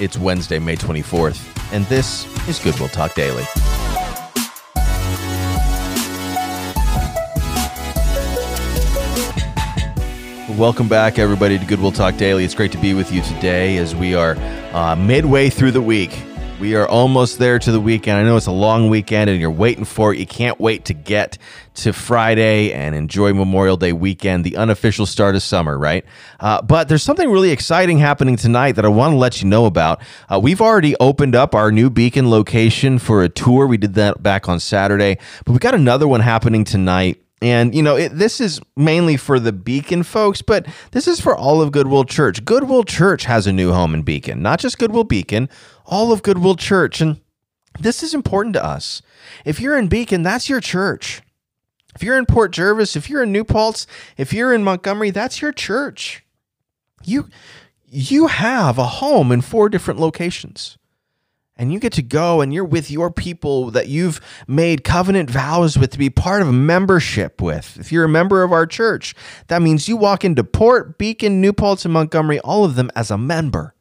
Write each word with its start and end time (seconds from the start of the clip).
It's 0.00 0.16
Wednesday, 0.16 0.60
May 0.60 0.76
24th, 0.76 1.72
and 1.72 1.84
this 1.86 2.24
is 2.48 2.60
Goodwill 2.60 2.88
Talk 2.88 3.14
Daily. 3.14 3.42
Welcome 10.56 10.88
back, 10.88 11.18
everybody, 11.18 11.58
to 11.58 11.64
Goodwill 11.64 11.90
Talk 11.90 12.16
Daily. 12.16 12.44
It's 12.44 12.54
great 12.54 12.70
to 12.72 12.78
be 12.78 12.94
with 12.94 13.10
you 13.10 13.22
today 13.22 13.76
as 13.78 13.96
we 13.96 14.14
are 14.14 14.36
uh, 14.72 14.94
midway 14.94 15.50
through 15.50 15.72
the 15.72 15.82
week. 15.82 16.27
We 16.60 16.74
are 16.74 16.88
almost 16.88 17.38
there 17.38 17.60
to 17.60 17.70
the 17.70 17.78
weekend. 17.78 18.18
I 18.18 18.24
know 18.24 18.36
it's 18.36 18.46
a 18.46 18.52
long 18.52 18.88
weekend 18.88 19.30
and 19.30 19.40
you're 19.40 19.48
waiting 19.48 19.84
for 19.84 20.12
it. 20.12 20.18
You 20.18 20.26
can't 20.26 20.58
wait 20.58 20.86
to 20.86 20.94
get 20.94 21.38
to 21.74 21.92
Friday 21.92 22.72
and 22.72 22.96
enjoy 22.96 23.32
Memorial 23.32 23.76
Day 23.76 23.92
weekend, 23.92 24.44
the 24.44 24.56
unofficial 24.56 25.06
start 25.06 25.36
of 25.36 25.42
summer, 25.44 25.78
right? 25.78 26.04
Uh, 26.40 26.60
but 26.60 26.88
there's 26.88 27.04
something 27.04 27.30
really 27.30 27.50
exciting 27.50 27.98
happening 27.98 28.34
tonight 28.34 28.72
that 28.72 28.84
I 28.84 28.88
want 28.88 29.12
to 29.12 29.16
let 29.18 29.40
you 29.40 29.46
know 29.46 29.66
about. 29.66 30.02
Uh, 30.28 30.40
we've 30.42 30.60
already 30.60 30.96
opened 30.98 31.36
up 31.36 31.54
our 31.54 31.70
new 31.70 31.90
Beacon 31.90 32.28
location 32.28 32.98
for 32.98 33.22
a 33.22 33.28
tour. 33.28 33.68
We 33.68 33.76
did 33.76 33.94
that 33.94 34.20
back 34.20 34.48
on 34.48 34.58
Saturday, 34.58 35.18
but 35.44 35.52
we 35.52 35.60
got 35.60 35.76
another 35.76 36.08
one 36.08 36.22
happening 36.22 36.64
tonight. 36.64 37.22
And, 37.40 37.72
you 37.72 37.82
know, 37.82 37.94
it, 37.94 38.08
this 38.08 38.40
is 38.40 38.60
mainly 38.76 39.16
for 39.16 39.38
the 39.38 39.52
Beacon 39.52 40.02
folks, 40.02 40.42
but 40.42 40.66
this 40.90 41.06
is 41.06 41.20
for 41.20 41.36
all 41.36 41.62
of 41.62 41.70
Goodwill 41.70 42.04
Church. 42.04 42.44
Goodwill 42.44 42.82
Church 42.82 43.26
has 43.26 43.46
a 43.46 43.52
new 43.52 43.72
home 43.72 43.94
in 43.94 44.02
Beacon, 44.02 44.42
not 44.42 44.58
just 44.58 44.76
Goodwill 44.78 45.04
Beacon, 45.04 45.48
all 45.88 46.12
of 46.12 46.22
Goodwill 46.22 46.54
Church. 46.54 47.00
And 47.00 47.20
this 47.80 48.02
is 48.02 48.14
important 48.14 48.54
to 48.54 48.64
us. 48.64 49.02
If 49.44 49.60
you're 49.60 49.76
in 49.76 49.88
Beacon, 49.88 50.22
that's 50.22 50.48
your 50.48 50.60
church. 50.60 51.22
If 51.96 52.02
you're 52.02 52.18
in 52.18 52.26
Port 52.26 52.52
Jervis, 52.52 52.94
if 52.94 53.10
you're 53.10 53.24
in 53.24 53.32
New 53.32 53.44
Paltz, 53.44 53.86
if 54.16 54.32
you're 54.32 54.52
in 54.52 54.62
Montgomery, 54.62 55.10
that's 55.10 55.42
your 55.42 55.52
church. 55.52 56.24
You 57.02 57.28
you 57.90 58.26
have 58.26 58.78
a 58.78 58.84
home 58.84 59.32
in 59.32 59.40
four 59.40 59.68
different 59.68 59.98
locations 59.98 60.76
and 61.58 61.72
you 61.72 61.80
get 61.80 61.92
to 61.94 62.02
go 62.02 62.40
and 62.40 62.54
you're 62.54 62.64
with 62.64 62.90
your 62.90 63.10
people 63.10 63.70
that 63.72 63.88
you've 63.88 64.20
made 64.46 64.84
covenant 64.84 65.28
vows 65.28 65.76
with 65.76 65.90
to 65.90 65.98
be 65.98 66.08
part 66.08 66.40
of 66.40 66.48
a 66.48 66.52
membership 66.52 67.42
with. 67.42 67.76
If 67.80 67.90
you're 67.90 68.04
a 68.04 68.08
member 68.08 68.42
of 68.42 68.52
our 68.52 68.66
church, 68.66 69.14
that 69.48 69.60
means 69.60 69.88
you 69.88 69.96
walk 69.96 70.24
into 70.24 70.44
Port, 70.44 70.98
Beacon, 70.98 71.40
New 71.40 71.52
Paltz, 71.52 71.84
and 71.84 71.92
Montgomery, 71.92 72.38
all 72.40 72.64
of 72.64 72.76
them 72.76 72.90
as 72.94 73.10
a 73.10 73.18
member. 73.18 73.74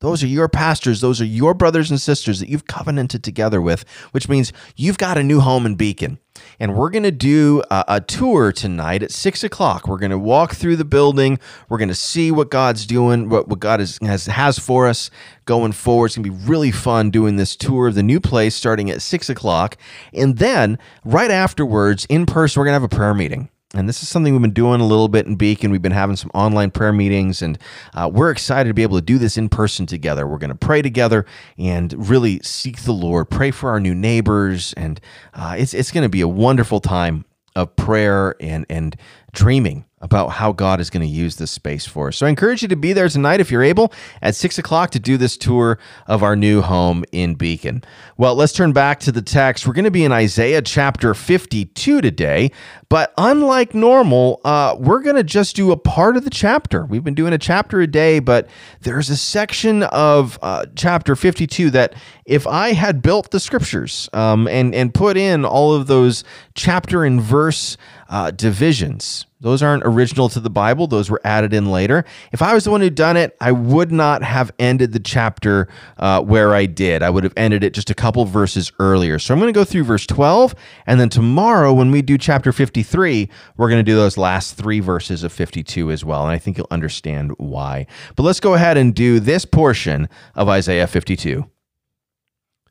Those 0.00 0.22
are 0.22 0.28
your 0.28 0.48
pastors. 0.48 1.00
Those 1.00 1.20
are 1.20 1.24
your 1.24 1.54
brothers 1.54 1.90
and 1.90 2.00
sisters 2.00 2.38
that 2.38 2.48
you've 2.48 2.68
covenanted 2.68 3.24
together 3.24 3.60
with, 3.60 3.84
which 4.12 4.28
means 4.28 4.52
you've 4.76 4.98
got 4.98 5.18
a 5.18 5.24
new 5.24 5.40
home 5.40 5.66
in 5.66 5.74
Beacon. 5.74 6.20
And 6.60 6.76
we're 6.76 6.90
going 6.90 7.02
to 7.02 7.10
do 7.10 7.64
a, 7.68 7.84
a, 7.88 8.00
tour 8.00 8.52
tonight 8.52 9.02
at 9.02 9.10
six 9.10 9.42
o'clock. 9.42 9.88
We're 9.88 9.98
going 9.98 10.12
to 10.12 10.18
walk 10.18 10.54
through 10.54 10.76
the 10.76 10.84
building. 10.84 11.40
We're 11.68 11.78
going 11.78 11.88
to 11.88 11.96
see 11.96 12.30
what 12.30 12.48
God's 12.48 12.86
doing, 12.86 13.28
what, 13.28 13.48
what 13.48 13.58
God 13.58 13.80
is, 13.80 13.98
has, 14.02 14.26
has 14.26 14.56
for 14.56 14.86
us 14.86 15.10
going 15.46 15.72
forward. 15.72 16.06
It's 16.06 16.16
going 16.16 16.24
to 16.24 16.30
be 16.30 16.46
really 16.48 16.70
fun 16.70 17.10
doing 17.10 17.34
this 17.34 17.56
tour 17.56 17.88
of 17.88 17.96
the 17.96 18.04
new 18.04 18.20
place 18.20 18.54
starting 18.54 18.88
at 18.90 19.02
six 19.02 19.28
o'clock. 19.28 19.76
And 20.12 20.38
then 20.38 20.78
right 21.04 21.32
afterwards, 21.32 22.06
in 22.08 22.24
person, 22.24 22.60
we're 22.60 22.66
going 22.66 22.78
to 22.78 22.80
have 22.80 22.92
a 22.92 22.96
prayer 22.96 23.14
meeting. 23.14 23.50
And 23.78 23.88
this 23.88 24.02
is 24.02 24.08
something 24.08 24.32
we've 24.32 24.42
been 24.42 24.50
doing 24.50 24.80
a 24.80 24.86
little 24.86 25.08
bit 25.08 25.26
in 25.26 25.36
Beacon. 25.36 25.70
We've 25.70 25.80
been 25.80 25.92
having 25.92 26.16
some 26.16 26.30
online 26.34 26.72
prayer 26.72 26.92
meetings, 26.92 27.42
and 27.42 27.56
uh, 27.94 28.10
we're 28.12 28.30
excited 28.30 28.68
to 28.68 28.74
be 28.74 28.82
able 28.82 28.98
to 28.98 29.04
do 29.04 29.18
this 29.18 29.38
in 29.38 29.48
person 29.48 29.86
together. 29.86 30.26
We're 30.26 30.38
going 30.38 30.50
to 30.50 30.56
pray 30.56 30.82
together 30.82 31.24
and 31.56 32.08
really 32.08 32.40
seek 32.42 32.82
the 32.82 32.92
Lord, 32.92 33.30
pray 33.30 33.52
for 33.52 33.70
our 33.70 33.78
new 33.78 33.94
neighbors, 33.94 34.72
and 34.72 35.00
uh, 35.32 35.54
it's 35.56 35.74
it's 35.74 35.92
going 35.92 36.02
to 36.02 36.08
be 36.08 36.20
a 36.20 36.28
wonderful 36.28 36.80
time 36.80 37.24
of 37.54 37.74
prayer 37.76 38.34
and 38.40 38.66
and 38.68 38.96
dreaming 39.32 39.84
about 40.00 40.28
how 40.28 40.52
God 40.52 40.80
is 40.80 40.90
going 40.90 41.02
to 41.02 41.12
use 41.12 41.36
this 41.36 41.50
space 41.50 41.86
for 41.86 42.08
us. 42.08 42.16
So 42.16 42.26
I 42.26 42.28
encourage 42.28 42.62
you 42.62 42.68
to 42.68 42.76
be 42.76 42.92
there 42.92 43.08
tonight 43.08 43.40
if 43.40 43.50
you're 43.50 43.62
able 43.62 43.92
at 44.22 44.34
six 44.34 44.58
o'clock 44.58 44.90
to 44.90 44.98
do 44.98 45.16
this 45.16 45.36
tour 45.36 45.78
of 46.06 46.22
our 46.22 46.36
new 46.36 46.60
home 46.60 47.04
in 47.12 47.34
Beacon. 47.34 47.82
Well, 48.16 48.34
let's 48.34 48.52
turn 48.52 48.72
back 48.72 49.00
to 49.00 49.12
the 49.12 49.22
text. 49.22 49.66
We're 49.66 49.72
going 49.74 49.84
to 49.84 49.90
be 49.90 50.04
in 50.04 50.12
Isaiah 50.12 50.62
chapter 50.62 51.14
52 51.14 52.00
today, 52.00 52.50
but 52.88 53.12
unlike 53.18 53.74
normal, 53.74 54.40
uh, 54.44 54.76
we're 54.78 55.02
going 55.02 55.16
to 55.16 55.24
just 55.24 55.56
do 55.56 55.72
a 55.72 55.76
part 55.76 56.16
of 56.16 56.24
the 56.24 56.30
chapter. 56.30 56.84
We've 56.84 57.04
been 57.04 57.14
doing 57.14 57.32
a 57.32 57.38
chapter 57.38 57.80
a 57.80 57.86
day, 57.86 58.20
but 58.20 58.48
there's 58.80 59.10
a 59.10 59.16
section 59.16 59.82
of 59.84 60.38
uh, 60.42 60.66
chapter 60.76 61.16
52 61.16 61.70
that 61.70 61.94
if 62.24 62.46
I 62.46 62.72
had 62.72 63.02
built 63.02 63.30
the 63.30 63.40
scriptures 63.40 64.08
um, 64.12 64.46
and, 64.48 64.74
and 64.74 64.94
put 64.94 65.16
in 65.16 65.44
all 65.44 65.74
of 65.74 65.86
those 65.86 66.24
chapter 66.54 67.04
and 67.04 67.20
verse 67.20 67.76
uh, 68.08 68.30
divisions, 68.30 69.26
those 69.40 69.62
aren't 69.62 69.84
original 69.84 70.28
to 70.30 70.40
the 70.40 70.50
Bible, 70.50 70.86
those 70.86 71.10
were 71.10 71.20
added 71.24 71.52
in 71.52 71.70
later. 71.70 72.04
If 72.32 72.42
I 72.42 72.54
was 72.54 72.64
the 72.64 72.70
one 72.70 72.80
who'd 72.80 72.94
done 72.94 73.16
it, 73.16 73.36
I 73.40 73.52
would 73.52 73.92
not 73.92 74.22
have 74.22 74.50
ended 74.58 74.92
the 74.92 74.98
chapter 74.98 75.68
uh, 75.98 76.22
where 76.22 76.54
I 76.54 76.66
did. 76.66 77.02
I 77.02 77.10
would 77.10 77.22
have 77.22 77.34
ended 77.36 77.62
it 77.62 77.74
just 77.74 77.90
a 77.90 77.94
couple 77.94 78.24
verses 78.24 78.72
earlier. 78.80 79.18
So 79.18 79.32
I'm 79.32 79.40
going 79.40 79.52
to 79.52 79.58
go 79.58 79.64
through 79.64 79.84
verse 79.84 80.06
12, 80.06 80.54
and 80.86 80.98
then 80.98 81.08
tomorrow, 81.08 81.72
when 81.72 81.90
we 81.90 82.02
do 82.02 82.16
chapter 82.18 82.50
53, 82.50 83.28
we're 83.56 83.68
going 83.68 83.84
to 83.84 83.90
do 83.90 83.94
those 83.94 84.16
last 84.16 84.56
three 84.56 84.80
verses 84.80 85.22
of 85.22 85.32
52 85.32 85.90
as 85.90 86.04
well. 86.04 86.22
And 86.22 86.32
I 86.32 86.38
think 86.38 86.56
you'll 86.56 86.66
understand 86.70 87.32
why. 87.36 87.86
But 88.16 88.22
let's 88.22 88.40
go 88.40 88.54
ahead 88.54 88.76
and 88.76 88.94
do 88.94 89.20
this 89.20 89.44
portion 89.44 90.08
of 90.34 90.48
Isaiah 90.48 90.86
52. 90.86 91.44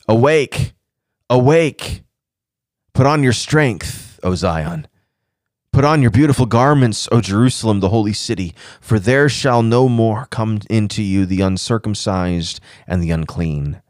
Awake, 0.10 0.74
awake, 1.30 2.04
put 2.94 3.06
on 3.06 3.24
your 3.24 3.34
strength, 3.34 4.20
O 4.24 4.36
Zion. 4.36 4.88
Put 5.78 5.86
on 5.86 6.02
your 6.02 6.10
beautiful 6.10 6.48
garments, 6.48 7.08
O 7.12 7.22
Jerusalem, 7.22 7.82
the 7.82 7.90
holy 7.90 8.12
city, 8.12 8.56
for 8.82 8.98
there 8.98 9.30
shall 9.30 9.62
no 9.62 9.88
more 9.88 10.26
come 10.32 10.62
into 10.72 11.04
you 11.04 11.28
the 11.28 11.42
uncircumcised 11.42 12.60
and 12.88 13.00
the 13.00 13.12
unclean. 13.12 13.84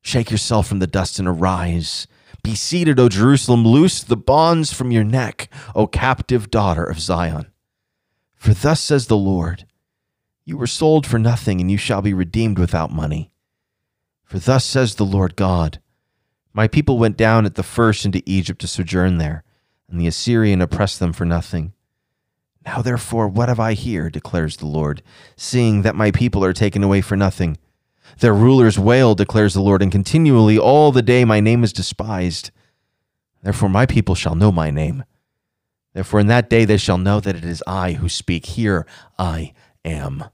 Shake 0.00 0.30
yourself 0.30 0.66
from 0.66 0.78
the 0.78 0.86
dust 0.86 1.18
and 1.18 1.28
arise. 1.28 2.06
Be 2.42 2.54
seated, 2.54 2.98
O 2.98 3.10
Jerusalem, 3.10 3.62
loose 3.62 4.02
the 4.02 4.16
bonds 4.16 4.72
from 4.72 4.90
your 4.90 5.04
neck, 5.04 5.50
O 5.74 5.86
captive 5.86 6.50
daughter 6.50 6.84
of 6.84 6.98
Zion. 6.98 7.48
For 8.34 8.54
thus 8.54 8.80
says 8.80 9.08
the 9.08 9.14
Lord 9.18 9.66
You 10.46 10.56
were 10.56 10.66
sold 10.66 11.06
for 11.06 11.18
nothing, 11.18 11.60
and 11.60 11.70
you 11.70 11.76
shall 11.76 12.00
be 12.00 12.14
redeemed 12.14 12.58
without 12.58 12.90
money. 12.90 13.30
For 14.24 14.38
thus 14.38 14.64
says 14.64 14.94
the 14.94 15.04
Lord 15.04 15.36
God 15.36 15.78
My 16.54 16.66
people 16.66 16.98
went 16.98 17.18
down 17.18 17.44
at 17.44 17.54
the 17.54 17.62
first 17.62 18.06
into 18.06 18.22
Egypt 18.24 18.62
to 18.62 18.66
sojourn 18.66 19.18
there 19.18 19.44
and 19.88 20.00
the 20.00 20.06
Assyrian 20.06 20.60
oppressed 20.60 21.00
them 21.00 21.12
for 21.12 21.24
nothing. 21.24 21.72
Now, 22.64 22.82
therefore, 22.82 23.28
what 23.28 23.48
have 23.48 23.60
I 23.60 23.72
here, 23.72 24.10
declares 24.10 24.56
the 24.56 24.66
Lord, 24.66 25.02
seeing 25.36 25.82
that 25.82 25.94
my 25.94 26.10
people 26.10 26.44
are 26.44 26.52
taken 26.52 26.82
away 26.82 27.00
for 27.00 27.16
nothing? 27.16 27.56
Their 28.20 28.34
rulers 28.34 28.78
wail, 28.78 29.14
declares 29.14 29.54
the 29.54 29.62
Lord, 29.62 29.82
and 29.82 29.92
continually 29.92 30.58
all 30.58 30.92
the 30.92 31.02
day 31.02 31.24
my 31.24 31.40
name 31.40 31.64
is 31.64 31.72
despised. 31.72 32.50
Therefore, 33.42 33.68
my 33.68 33.86
people 33.86 34.14
shall 34.14 34.34
know 34.34 34.52
my 34.52 34.70
name. 34.70 35.04
Therefore, 35.94 36.20
in 36.20 36.26
that 36.26 36.50
day 36.50 36.64
they 36.64 36.76
shall 36.76 36.98
know 36.98 37.20
that 37.20 37.36
it 37.36 37.44
is 37.44 37.62
I 37.66 37.92
who 37.92 38.08
speak. 38.08 38.46
Here 38.46 38.86
I 39.18 39.52
am. 39.84 40.24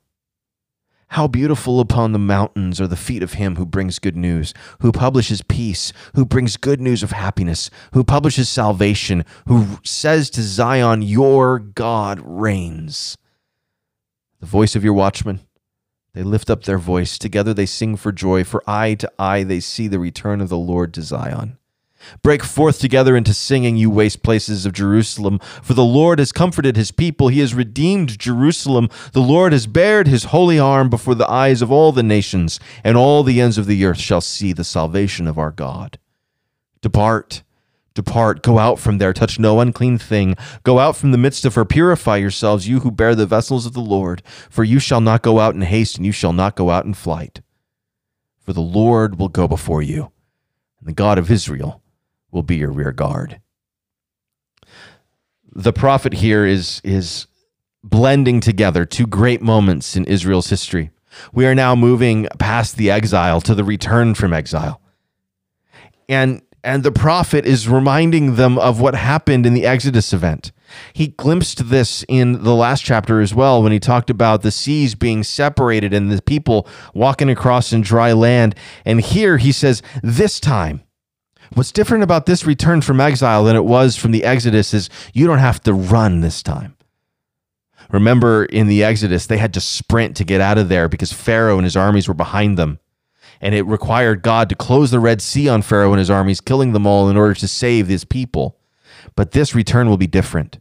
How 1.14 1.28
beautiful 1.28 1.78
upon 1.78 2.10
the 2.10 2.18
mountains 2.18 2.80
are 2.80 2.88
the 2.88 2.96
feet 2.96 3.22
of 3.22 3.34
him 3.34 3.54
who 3.54 3.64
brings 3.64 4.00
good 4.00 4.16
news, 4.16 4.52
who 4.80 4.90
publishes 4.90 5.42
peace, 5.42 5.92
who 6.16 6.24
brings 6.24 6.56
good 6.56 6.80
news 6.80 7.04
of 7.04 7.12
happiness, 7.12 7.70
who 7.92 8.02
publishes 8.02 8.48
salvation, 8.48 9.24
who 9.46 9.78
says 9.84 10.28
to 10.30 10.42
Zion, 10.42 11.02
Your 11.02 11.60
God 11.60 12.20
reigns. 12.24 13.16
The 14.40 14.46
voice 14.46 14.74
of 14.74 14.82
your 14.82 14.92
watchmen, 14.92 15.38
they 16.14 16.24
lift 16.24 16.50
up 16.50 16.64
their 16.64 16.78
voice. 16.78 17.16
Together 17.16 17.54
they 17.54 17.66
sing 17.66 17.94
for 17.94 18.10
joy, 18.10 18.42
for 18.42 18.68
eye 18.68 18.94
to 18.94 19.08
eye 19.16 19.44
they 19.44 19.60
see 19.60 19.86
the 19.86 20.00
return 20.00 20.40
of 20.40 20.48
the 20.48 20.58
Lord 20.58 20.92
to 20.94 21.02
Zion. 21.02 21.58
Break 22.22 22.42
forth 22.42 22.78
together 22.78 23.16
into 23.16 23.34
singing, 23.34 23.76
you 23.76 23.90
waste 23.90 24.22
places 24.22 24.66
of 24.66 24.72
Jerusalem. 24.72 25.38
For 25.62 25.74
the 25.74 25.84
Lord 25.84 26.18
has 26.18 26.32
comforted 26.32 26.76
his 26.76 26.90
people. 26.90 27.28
He 27.28 27.40
has 27.40 27.54
redeemed 27.54 28.18
Jerusalem. 28.18 28.88
The 29.12 29.20
Lord 29.20 29.52
has 29.52 29.66
bared 29.66 30.06
his 30.06 30.24
holy 30.24 30.58
arm 30.58 30.88
before 30.88 31.14
the 31.14 31.30
eyes 31.30 31.62
of 31.62 31.70
all 31.70 31.92
the 31.92 32.02
nations, 32.02 32.60
and 32.82 32.96
all 32.96 33.22
the 33.22 33.40
ends 33.40 33.58
of 33.58 33.66
the 33.66 33.84
earth 33.84 33.98
shall 33.98 34.20
see 34.20 34.52
the 34.52 34.64
salvation 34.64 35.26
of 35.26 35.38
our 35.38 35.50
God. 35.50 35.98
Depart, 36.80 37.42
depart, 37.94 38.42
go 38.42 38.58
out 38.58 38.78
from 38.78 38.98
there, 38.98 39.12
touch 39.12 39.38
no 39.38 39.60
unclean 39.60 39.98
thing. 39.98 40.36
Go 40.62 40.78
out 40.78 40.96
from 40.96 41.12
the 41.12 41.18
midst 41.18 41.44
of 41.44 41.54
her, 41.54 41.64
purify 41.64 42.16
yourselves, 42.16 42.68
you 42.68 42.80
who 42.80 42.90
bear 42.90 43.14
the 43.14 43.26
vessels 43.26 43.66
of 43.66 43.72
the 43.72 43.80
Lord. 43.80 44.22
For 44.50 44.64
you 44.64 44.78
shall 44.78 45.00
not 45.00 45.22
go 45.22 45.40
out 45.40 45.54
in 45.54 45.62
haste, 45.62 45.96
and 45.96 46.04
you 46.04 46.12
shall 46.12 46.32
not 46.32 46.56
go 46.56 46.70
out 46.70 46.84
in 46.84 46.94
flight. 46.94 47.40
For 48.40 48.52
the 48.52 48.60
Lord 48.60 49.18
will 49.18 49.28
go 49.28 49.48
before 49.48 49.80
you, 49.80 50.12
and 50.78 50.88
the 50.88 50.92
God 50.92 51.16
of 51.16 51.30
Israel 51.30 51.80
will 52.34 52.42
be 52.42 52.56
your 52.56 52.72
rear 52.72 52.92
guard. 52.92 53.40
The 55.52 55.72
prophet 55.72 56.14
here 56.14 56.44
is, 56.44 56.80
is 56.82 57.28
blending 57.82 58.40
together 58.40 58.84
two 58.84 59.06
great 59.06 59.40
moments 59.40 59.96
in 59.96 60.04
Israel's 60.04 60.50
history. 60.50 60.90
We 61.32 61.46
are 61.46 61.54
now 61.54 61.76
moving 61.76 62.26
past 62.40 62.76
the 62.76 62.90
exile 62.90 63.40
to 63.42 63.54
the 63.54 63.62
return 63.62 64.14
from 64.14 64.32
exile. 64.32 64.80
And, 66.08 66.42
and 66.64 66.82
the 66.82 66.90
prophet 66.90 67.46
is 67.46 67.68
reminding 67.68 68.34
them 68.34 68.58
of 68.58 68.80
what 68.80 68.96
happened 68.96 69.46
in 69.46 69.54
the 69.54 69.64
Exodus 69.64 70.12
event. 70.12 70.50
He 70.92 71.08
glimpsed 71.08 71.68
this 71.68 72.04
in 72.08 72.42
the 72.42 72.54
last 72.54 72.84
chapter 72.84 73.20
as 73.20 73.32
well 73.32 73.62
when 73.62 73.70
he 73.70 73.78
talked 73.78 74.10
about 74.10 74.42
the 74.42 74.50
seas 74.50 74.96
being 74.96 75.22
separated 75.22 75.94
and 75.94 76.10
the 76.10 76.20
people 76.20 76.66
walking 76.94 77.30
across 77.30 77.72
in 77.72 77.82
dry 77.82 78.12
land. 78.12 78.56
And 78.84 79.00
here 79.00 79.36
he 79.36 79.52
says, 79.52 79.82
This 80.02 80.40
time, 80.40 80.82
what's 81.52 81.72
different 81.72 82.02
about 82.02 82.26
this 82.26 82.46
return 82.46 82.80
from 82.80 83.00
exile 83.00 83.44
than 83.44 83.56
it 83.56 83.64
was 83.64 83.96
from 83.96 84.10
the 84.10 84.24
Exodus 84.24 84.72
is 84.72 84.88
you 85.12 85.26
don't 85.26 85.38
have 85.38 85.60
to 85.62 85.72
run 85.72 86.20
this 86.20 86.42
time. 86.42 86.76
Remember 87.90 88.44
in 88.46 88.66
the 88.66 88.82
Exodus, 88.82 89.26
they 89.26 89.38
had 89.38 89.54
to 89.54 89.60
sprint 89.60 90.16
to 90.16 90.24
get 90.24 90.40
out 90.40 90.58
of 90.58 90.68
there 90.68 90.88
because 90.88 91.12
Pharaoh 91.12 91.56
and 91.56 91.64
his 91.64 91.76
armies 91.76 92.08
were 92.08 92.14
behind 92.14 92.58
them. 92.58 92.78
And 93.40 93.54
it 93.54 93.62
required 93.62 94.22
God 94.22 94.48
to 94.48 94.54
close 94.54 94.90
the 94.90 95.00
Red 95.00 95.20
Sea 95.20 95.48
on 95.48 95.62
Pharaoh 95.62 95.92
and 95.92 95.98
his 95.98 96.10
armies, 96.10 96.40
killing 96.40 96.72
them 96.72 96.86
all 96.86 97.10
in 97.10 97.16
order 97.16 97.34
to 97.34 97.48
save 97.48 97.88
his 97.88 98.04
people. 98.04 98.58
But 99.16 99.32
this 99.32 99.54
return 99.54 99.88
will 99.88 99.98
be 99.98 100.06
different. 100.06 100.58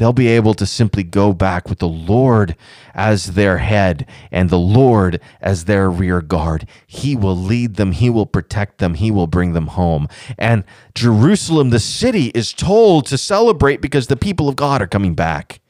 They'll 0.00 0.14
be 0.14 0.28
able 0.28 0.54
to 0.54 0.64
simply 0.64 1.02
go 1.02 1.34
back 1.34 1.68
with 1.68 1.78
the 1.78 1.86
Lord 1.86 2.56
as 2.94 3.34
their 3.34 3.58
head 3.58 4.06
and 4.32 4.48
the 4.48 4.58
Lord 4.58 5.20
as 5.42 5.66
their 5.66 5.90
rear 5.90 6.22
guard. 6.22 6.66
He 6.86 7.14
will 7.14 7.36
lead 7.36 7.74
them, 7.74 7.92
He 7.92 8.08
will 8.08 8.24
protect 8.24 8.78
them, 8.78 8.94
He 8.94 9.10
will 9.10 9.26
bring 9.26 9.52
them 9.52 9.66
home. 9.66 10.08
And 10.38 10.64
Jerusalem, 10.94 11.68
the 11.68 11.78
city, 11.78 12.28
is 12.28 12.54
told 12.54 13.04
to 13.08 13.18
celebrate 13.18 13.82
because 13.82 14.06
the 14.06 14.16
people 14.16 14.48
of 14.48 14.56
God 14.56 14.80
are 14.80 14.86
coming 14.86 15.14
back. 15.14 15.60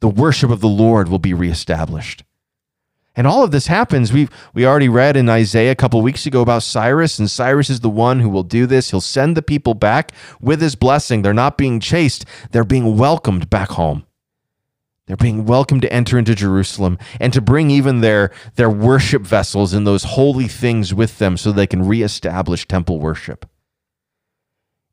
The 0.00 0.08
worship 0.08 0.50
of 0.50 0.60
the 0.60 0.68
Lord 0.68 1.08
will 1.08 1.18
be 1.18 1.32
reestablished. 1.32 2.24
And 3.16 3.26
all 3.26 3.42
of 3.42 3.50
this 3.50 3.66
happens. 3.66 4.12
We 4.12 4.28
we 4.54 4.64
already 4.64 4.88
read 4.88 5.16
in 5.16 5.28
Isaiah 5.28 5.72
a 5.72 5.76
couple 5.76 6.00
weeks 6.00 6.26
ago 6.26 6.42
about 6.42 6.62
Cyrus, 6.62 7.18
and 7.18 7.30
Cyrus 7.30 7.68
is 7.68 7.80
the 7.80 7.90
one 7.90 8.20
who 8.20 8.28
will 8.28 8.44
do 8.44 8.66
this. 8.66 8.90
He'll 8.90 9.00
send 9.00 9.36
the 9.36 9.42
people 9.42 9.74
back 9.74 10.12
with 10.40 10.60
his 10.60 10.76
blessing. 10.76 11.22
They're 11.22 11.34
not 11.34 11.58
being 11.58 11.80
chased, 11.80 12.24
they're 12.52 12.64
being 12.64 12.96
welcomed 12.96 13.50
back 13.50 13.70
home. 13.70 14.06
They're 15.06 15.16
being 15.16 15.44
welcomed 15.44 15.82
to 15.82 15.92
enter 15.92 16.18
into 16.18 16.36
Jerusalem 16.36 16.96
and 17.18 17.32
to 17.32 17.40
bring 17.40 17.68
even 17.68 18.00
their, 18.00 18.30
their 18.54 18.70
worship 18.70 19.22
vessels 19.22 19.72
and 19.72 19.84
those 19.84 20.04
holy 20.04 20.46
things 20.46 20.94
with 20.94 21.18
them 21.18 21.36
so 21.36 21.50
they 21.50 21.66
can 21.66 21.84
reestablish 21.84 22.68
temple 22.68 23.00
worship. 23.00 23.44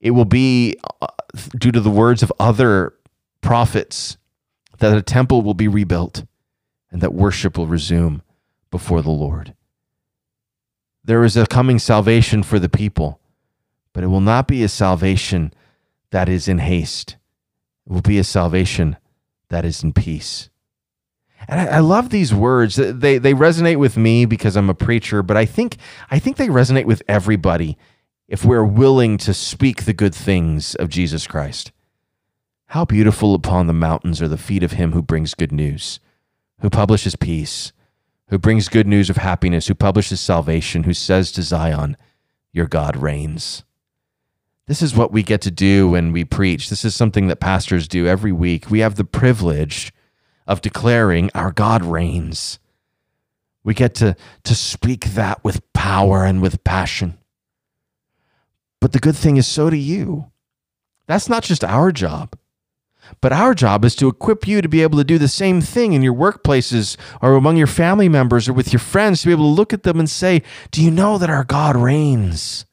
It 0.02 0.12
will 0.12 0.26
be 0.26 0.76
uh, 1.02 1.08
due 1.56 1.72
to 1.72 1.80
the 1.80 1.92
words 1.92 2.24
of 2.24 2.34
other 2.40 2.96
prophets 3.42 4.18
that 4.80 4.98
a 4.98 5.04
temple 5.04 5.44
will 5.44 5.54
be 5.54 5.68
rebuilt 5.68 6.26
and 6.92 7.02
that 7.02 7.14
worship 7.14 7.58
will 7.58 7.68
resume 7.68 8.22
before 8.72 9.02
the 9.02 9.10
Lord. 9.10 9.54
There 11.04 11.24
is 11.24 11.38
a 11.38 11.48
coming 11.48 11.80
salvation 11.80 12.44
for 12.44 12.60
the 12.60 12.70
people, 12.70 13.20
but 13.94 14.04
it 14.04 14.08
will 14.08 14.22
not 14.22 14.48
be 14.48 14.64
a 14.64 14.70
salvation 14.70 15.54
that 16.12 16.28
is 16.30 16.48
in 16.48 16.60
haste. 16.60 17.18
It 17.86 17.94
will 17.94 18.02
be 18.02 18.20
a 18.20 18.24
salvation 18.24 18.98
that 19.50 19.66
is 19.66 19.84
in 19.84 19.94
peace. 19.94 20.50
And 21.48 21.62
I, 21.62 21.78
I, 21.78 21.80
love 21.80 22.10
these 22.10 22.34
words. 22.34 22.76
They 22.76 23.20
they 23.20 23.34
resonate 23.34 23.78
with 23.78 23.96
me 23.96 24.26
because 24.26 24.58
I'm 24.58 24.70
a 24.70 24.74
preacher, 24.74 25.24
but 25.24 25.38
I 25.38 25.46
think 25.46 25.78
I 26.12 26.20
think 26.20 26.36
they 26.36 26.48
resonate 26.48 26.86
with 26.86 27.04
everybody 27.08 27.78
if 28.28 28.44
we're 28.44 28.66
willing 28.66 29.18
to 29.20 29.34
speak 29.34 29.86
the 29.86 29.94
good 29.94 30.16
things 30.16 30.76
of 30.76 30.90
Jesus 30.90 31.28
Christ. 31.28 31.72
How 32.72 32.84
beautiful 32.84 33.34
upon 33.34 33.68
the 33.68 33.74
mountains 33.74 34.22
are 34.22 34.28
the 34.28 34.38
feet 34.38 34.64
of 34.64 34.74
him 34.74 34.92
who 34.92 35.02
brings 35.02 35.36
good 35.36 35.54
news 35.54 36.02
who 36.62 36.70
publishes 36.70 37.16
peace, 37.16 37.72
who 38.30 38.38
brings 38.38 38.70
good 38.70 38.88
news 38.88 39.10
of 39.10 39.18
happiness, 39.18 39.68
who 39.68 39.76
publishes 39.76 40.20
salvation, 40.20 40.84
who 40.84 40.94
says 40.94 41.32
to 41.32 41.42
Zion, 41.42 41.98
Your 42.52 42.68
God 42.68 42.98
reigns. 42.98 43.64
This 44.68 44.82
is 44.82 44.96
what 44.96 45.14
we 45.14 45.24
get 45.24 45.42
to 45.42 45.52
do 45.52 45.90
when 45.90 46.12
we 46.12 46.26
preach. 46.26 46.70
This 46.70 46.84
is 46.84 46.94
something 46.94 47.28
that 47.28 47.40
pastors 47.40 47.88
do 47.88 48.06
every 48.06 48.34
week. 48.34 48.70
We 48.70 48.80
have 48.80 48.96
the 48.96 49.06
privilege 49.06 49.94
of 50.46 50.62
declaring 50.62 51.32
our 51.34 51.52
God 51.52 51.86
reigns. 51.86 52.60
We 53.64 53.74
get 53.74 53.96
to, 53.96 54.16
to 54.44 54.56
speak 54.56 55.14
that 55.14 55.44
with 55.44 55.62
power 55.74 56.26
and 56.26 56.42
with 56.42 56.64
passion. 56.66 57.18
But 58.82 58.92
the 58.92 59.00
good 59.00 59.16
thing 59.16 59.38
is, 59.38 59.48
so 59.48 59.70
do 59.70 59.78
you. 59.78 60.32
That's 61.08 61.30
not 61.30 61.44
just 61.44 61.64
our 61.64 61.92
job. 61.92 62.38
But 63.22 63.34
our 63.34 63.54
job 63.54 63.86
is 63.86 63.96
to 63.96 64.08
equip 64.08 64.48
you 64.48 64.62
to 64.62 64.70
be 64.70 64.84
able 64.84 64.98
to 64.98 65.04
do 65.04 65.18
the 65.18 65.28
same 65.28 65.62
thing 65.62 65.94
in 65.94 66.02
your 66.02 66.14
workplaces 66.14 66.98
or 67.22 67.36
among 67.36 67.58
your 67.58 67.68
family 67.68 68.10
members 68.10 68.48
or 68.48 68.54
with 68.54 68.72
your 68.72 68.80
friends, 68.80 69.22
to 69.22 69.28
be 69.28 69.32
able 69.32 69.46
to 69.46 69.56
look 69.56 69.74
at 69.74 69.84
them 69.84 70.00
and 70.00 70.10
say, 70.10 70.44
Do 70.72 70.84
you 70.84 70.92
know 70.92 71.18
that 71.18 71.30
our 71.30 71.44
God 71.44 71.76
reigns? 71.76 72.66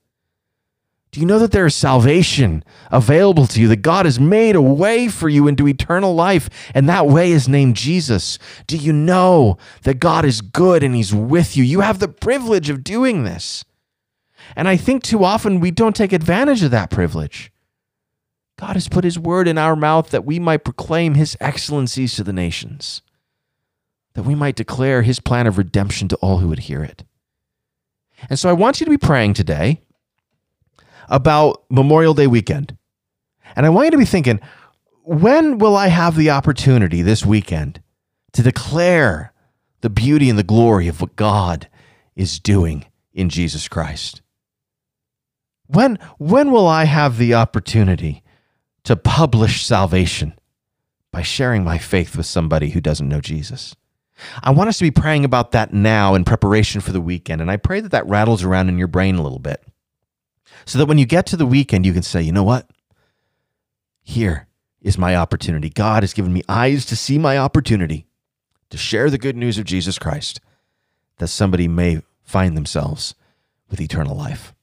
Do 1.15 1.21
you 1.21 1.27
know 1.27 1.39
that 1.39 1.53
there 1.53 1.65
is 1.65 1.77
salvation 1.77 2.65
available 2.91 3.47
to 3.47 3.61
you, 3.61 3.69
that 3.69 3.83
God 3.83 4.05
has 4.05 4.19
made 4.19 4.57
a 4.57 4.61
way 4.61 5.07
for 5.07 5.29
you 5.29 5.47
into 5.47 5.69
eternal 5.69 6.13
life, 6.13 6.51
and 6.75 6.89
that 6.89 7.07
way 7.07 7.31
is 7.31 7.49
named 7.49 7.77
Jesus? 7.77 8.37
Do 8.67 8.77
you 8.77 8.93
know 8.93 9.57
that 9.83 10.01
God 10.01 10.25
is 10.25 10.41
good 10.41 10.83
and 10.83 10.93
He's 10.93 11.15
with 11.15 11.57
you? 11.57 11.63
You 11.63 11.83
have 11.83 12.01
the 12.01 12.09
privilege 12.09 12.69
of 12.69 12.83
doing 12.83 13.23
this. 13.23 13.65
And 14.57 14.67
I 14.67 14.77
think 14.77 15.05
too 15.05 15.23
often 15.23 15.61
we 15.61 15.71
don't 15.71 15.95
take 15.95 16.13
advantage 16.13 16.65
of 16.65 16.73
that 16.73 16.91
privilege. 16.91 17.53
God 18.57 18.75
has 18.75 18.89
put 18.89 19.05
his 19.05 19.19
word 19.19 19.49
in 19.49 19.59
our 19.59 19.75
mouth 19.75 20.11
that 20.11 20.25
we 20.25 20.39
might 20.39 20.65
proclaim 20.65 21.15
his 21.15 21.37
excellencies 21.41 22.15
to 22.17 22.25
the 22.25 22.33
nations, 22.33 23.03
that 24.15 24.23
we 24.23 24.35
might 24.35 24.57
declare 24.57 25.03
his 25.03 25.21
plan 25.21 25.47
of 25.47 25.59
redemption 25.59 26.09
to 26.09 26.17
all 26.17 26.39
who 26.39 26.49
would 26.49 26.61
hear 26.61 26.83
it. 26.83 27.05
And 28.31 28.39
so 28.39 28.49
I 28.49 28.53
want 28.53 28.81
you 28.81 28.85
to 28.85 28.91
be 28.91 28.99
praying 28.99 29.35
today 29.35 29.83
about 31.09 31.65
Memorial 31.69 32.15
Day 32.15 32.27
weekend. 32.27 32.77
And 33.57 33.67
I 33.67 33.71
want 33.71 33.87
you 33.87 33.91
to 33.93 33.99
be 33.99 34.05
thinking, 34.05 34.41
when 35.03 35.59
will 35.59 35.77
I 35.77 35.89
have 35.89 36.17
the 36.17 36.31
opportunity 36.31 37.03
this 37.03 37.27
weekend 37.27 37.83
to 38.33 38.43
declare 38.43 39.33
the 39.83 39.91
beauty 39.91 40.31
and 40.31 40.39
the 40.39 40.43
glory 40.43 40.89
of 40.89 41.01
what 41.01 41.17
God 41.17 41.69
is 42.17 42.39
doing 42.39 42.87
in 43.13 43.29
Jesus 43.29 43.69
Christ? 43.69 44.23
When, 45.67 45.99
when 46.19 46.51
will 46.51 46.67
I 46.67 46.85
have 46.85 47.19
the 47.19 47.35
opportunity 47.35 48.24
to 48.85 48.97
publish 48.97 49.65
salvation 49.65 50.35
by 51.11 51.23
sharing 51.23 51.65
my 51.65 51.79
faith 51.79 52.17
with 52.17 52.27
somebody 52.27 52.71
who 52.71 52.81
doesn't 52.81 53.09
know 53.09 53.21
Jesus. 53.21 53.75
I 54.43 54.51
want 54.51 54.69
us 54.69 54.79
to 54.79 54.85
be 54.85 54.91
praying 54.91 55.25
about 55.25 55.53
that 55.53 55.73
now 55.73 56.15
in 56.15 56.25
preparation 56.25 56.81
for 56.81 56.93
the 56.93 57.01
weekend. 57.01 57.41
And 57.41 57.51
I 57.51 57.57
pray 57.57 57.81
that 57.81 57.93
that 57.93 58.07
rattles 58.07 58.45
around 58.45 58.69
in 58.69 58.79
your 58.79 58.89
brain 58.89 59.17
a 59.17 59.23
little 59.23 59.39
bit 59.39 59.63
so 60.65 60.79
that 60.79 60.87
when 60.87 60.99
you 60.99 61.07
get 61.07 61.27
to 61.27 61.37
the 61.37 61.47
weekend, 61.47 61.85
you 61.87 61.93
can 61.93 62.03
say, 62.03 62.23
you 62.23 62.33
know 62.33 62.45
what? 62.45 62.69
Here 64.03 64.49
is 64.81 64.99
my 64.99 65.17
opportunity. 65.17 65.71
God 65.71 66.03
has 66.03 66.13
given 66.13 66.33
me 66.33 66.43
eyes 66.49 66.85
to 66.87 66.97
see 66.97 67.19
my 67.19 67.39
opportunity 67.39 68.07
to 68.71 68.77
share 68.77 69.11
the 69.11 69.19
good 69.19 69.37
news 69.37 69.59
of 69.59 69.65
Jesus 69.65 69.99
Christ 69.99 70.41
that 71.19 71.29
somebody 71.29 71.69
may 71.69 72.03
find 72.23 72.57
themselves 72.57 73.15
with 73.71 73.81
eternal 73.81 74.17
life. 74.17 74.55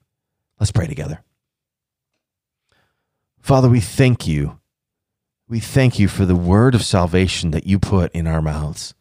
Let's 0.59 0.71
pray 0.71 0.87
together. 0.87 1.23
Father, 3.41 3.67
we 3.67 3.79
thank 3.79 4.27
you. 4.27 4.59
We 5.49 5.59
thank 5.59 5.99
you 5.99 6.07
for 6.07 6.25
the 6.25 6.35
word 6.35 6.75
of 6.75 6.83
salvation 6.83 7.51
that 7.51 7.65
you 7.65 7.79
put 7.79 8.11
in 8.13 8.27
our 8.27 8.41
mouths. 8.41 8.93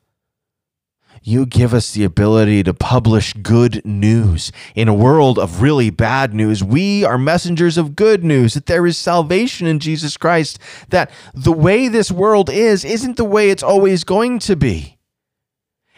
You 1.22 1.44
give 1.44 1.74
us 1.74 1.92
the 1.92 2.04
ability 2.04 2.62
to 2.62 2.72
publish 2.72 3.34
good 3.34 3.84
news. 3.84 4.50
In 4.74 4.88
a 4.88 4.94
world 4.94 5.38
of 5.38 5.60
really 5.60 5.90
bad 5.90 6.32
news, 6.32 6.64
we 6.64 7.04
are 7.04 7.18
messengers 7.18 7.76
of 7.76 7.94
good 7.94 8.24
news 8.24 8.54
that 8.54 8.64
there 8.64 8.86
is 8.86 8.96
salvation 8.96 9.66
in 9.66 9.78
Jesus 9.78 10.16
Christ, 10.16 10.58
that 10.88 11.10
the 11.34 11.52
way 11.52 11.88
this 11.88 12.10
world 12.10 12.48
is 12.48 12.86
isn't 12.86 13.18
the 13.18 13.24
way 13.24 13.50
it's 13.50 13.62
always 13.62 14.02
going 14.02 14.38
to 14.40 14.56
be. 14.56 14.96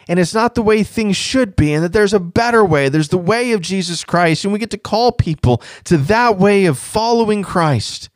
And 0.09 0.19
it's 0.19 0.33
not 0.33 0.55
the 0.55 0.61
way 0.61 0.83
things 0.83 1.15
should 1.15 1.55
be, 1.55 1.71
and 1.71 1.81
that 1.85 1.93
there's 1.93 2.13
a 2.13 2.19
better 2.19 2.65
way. 2.65 2.89
There's 2.89 3.07
the 3.07 3.17
way 3.17 3.53
of 3.53 3.61
Jesus 3.61 4.03
Christ, 4.03 4.43
and 4.43 4.51
we 4.51 4.59
get 4.59 4.71
to 4.71 4.77
call 4.77 5.13
people 5.13 5.63
to 5.85 5.97
that 5.97 6.37
way 6.37 6.65
of 6.65 6.77
following 6.77 7.41
Christ 7.41 8.09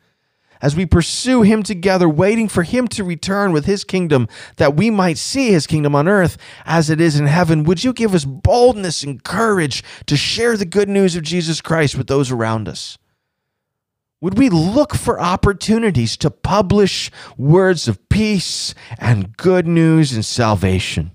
as 0.60 0.76
we 0.76 0.86
pursue 0.86 1.42
Him 1.42 1.62
together, 1.62 2.08
waiting 2.08 2.48
for 2.48 2.62
Him 2.62 2.88
to 2.88 3.04
return 3.04 3.52
with 3.52 3.64
His 3.66 3.84
kingdom, 3.84 4.28
that 4.56 4.76
we 4.76 4.90
might 4.90 5.18
see 5.18 5.50
His 5.50 5.66
kingdom 5.66 5.94
on 5.94 6.08
earth 6.08 6.36
as 6.64 6.90
it 6.90 7.00
is 7.00 7.18
in 7.18 7.26
heaven. 7.26 7.64
Would 7.64 7.84
you 7.84 7.92
give 7.92 8.14
us 8.14 8.24
boldness 8.24 9.02
and 9.02 9.22
courage 9.22 9.82
to 10.06 10.16
share 10.16 10.56
the 10.56 10.64
good 10.64 10.88
news 10.88 11.16
of 11.16 11.22
Jesus 11.22 11.60
Christ 11.60 11.96
with 11.96 12.06
those 12.06 12.30
around 12.30 12.68
us? 12.68 12.98
Would 14.20 14.36
we 14.36 14.48
look 14.48 14.94
for 14.94 15.20
opportunities 15.20 16.16
to 16.18 16.30
publish 16.30 17.10
words 17.36 17.86
of 17.86 18.08
peace 18.08 18.74
and 18.98 19.36
good 19.36 19.66
news 19.66 20.12
and 20.12 20.24
salvation? 20.24 21.12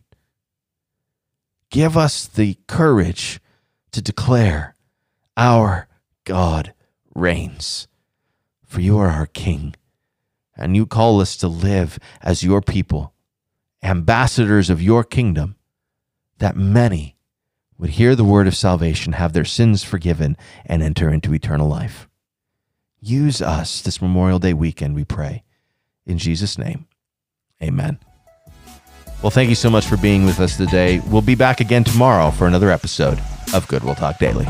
Give 1.69 1.97
us 1.97 2.27
the 2.27 2.57
courage 2.67 3.41
to 3.91 4.01
declare 4.01 4.75
our 5.35 5.87
God 6.23 6.73
reigns 7.13 7.87
for 8.73 8.81
you 8.81 8.97
are 8.97 9.09
our 9.09 9.27
King, 9.27 9.75
and 10.57 10.75
you 10.75 10.87
call 10.87 11.21
us 11.21 11.37
to 11.37 11.47
live 11.47 11.99
as 12.23 12.43
your 12.43 12.59
people, 12.59 13.13
ambassadors 13.83 14.71
of 14.71 14.81
your 14.81 15.03
kingdom, 15.03 15.55
that 16.39 16.57
many 16.57 17.15
would 17.77 17.91
hear 17.91 18.15
the 18.15 18.23
word 18.23 18.47
of 18.47 18.55
salvation, 18.55 19.13
have 19.13 19.33
their 19.33 19.45
sins 19.45 19.83
forgiven, 19.83 20.35
and 20.65 20.81
enter 20.81 21.09
into 21.09 21.35
eternal 21.35 21.67
life. 21.67 22.09
Use 22.99 23.43
us 23.43 23.79
this 23.81 24.01
Memorial 24.01 24.39
Day 24.39 24.53
weekend, 24.53 24.95
we 24.95 25.05
pray. 25.05 25.43
In 26.07 26.17
Jesus' 26.17 26.57
name, 26.57 26.87
amen. 27.61 27.99
Well, 29.21 29.29
thank 29.29 29.49
you 29.49 29.55
so 29.55 29.69
much 29.69 29.85
for 29.85 29.97
being 29.97 30.25
with 30.25 30.39
us 30.39 30.57
today. 30.57 30.99
We'll 31.11 31.21
be 31.21 31.35
back 31.35 31.59
again 31.59 31.83
tomorrow 31.83 32.31
for 32.31 32.47
another 32.47 32.71
episode 32.71 33.21
of 33.53 33.67
Goodwill 33.67 33.95
Talk 33.95 34.17
Daily. 34.17 34.47